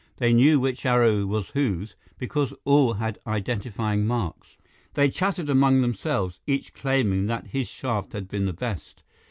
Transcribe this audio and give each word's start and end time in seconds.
They 0.17 0.33
knew 0.33 0.59
which 0.59 0.83
arrow 0.83 1.27
was 1.27 1.49
whose, 1.51 1.95
because 2.17 2.55
all 2.65 2.93
had 2.93 3.19
identifying 3.27 4.07
marks. 4.07 4.57
They 4.95 5.11
chattered 5.11 5.47
among 5.47 5.81
themselves, 5.81 6.39
each 6.47 6.73
claiming 6.73 7.27
that 7.27 7.45
his 7.49 7.67
shaft 7.67 8.13
had 8.13 8.27
been 8.27 8.47
the 8.47 8.51
best. 8.53 9.03